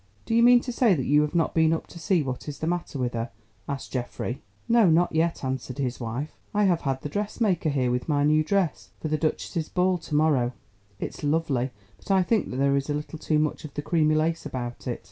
"Do 0.25 0.33
you 0.33 0.41
mean 0.41 0.61
to 0.61 0.71
say 0.71 0.95
that 0.95 1.05
you 1.05 1.21
have 1.21 1.35
not 1.35 1.53
been 1.53 1.71
up 1.73 1.85
to 1.89 1.99
see 1.99 2.23
what 2.23 2.47
is 2.49 2.57
the 2.57 2.65
matter 2.65 2.97
with 2.97 3.13
her?" 3.13 3.29
asked 3.69 3.91
Geoffrey. 3.91 4.41
"No, 4.67 4.89
not 4.89 5.13
yet," 5.13 5.43
answered 5.43 5.77
his 5.77 5.99
wife. 5.99 6.35
"I 6.55 6.63
have 6.63 6.81
had 6.81 7.01
the 7.03 7.07
dressmaker 7.09 7.69
here 7.69 7.91
with 7.91 8.09
my 8.09 8.23
new 8.23 8.43
dress 8.43 8.89
for 8.99 9.09
the 9.09 9.17
duchess's 9.19 9.69
ball 9.69 9.99
to 9.99 10.15
morrow; 10.15 10.53
it's 10.99 11.23
lovely, 11.23 11.69
but 11.97 12.09
I 12.09 12.23
think 12.23 12.49
that 12.49 12.57
there 12.57 12.75
is 12.75 12.89
a 12.89 12.95
little 12.95 13.19
too 13.19 13.37
much 13.37 13.63
of 13.63 13.75
that 13.75 13.83
creamy 13.83 14.15
lace 14.15 14.43
about 14.43 14.87
it." 14.87 14.99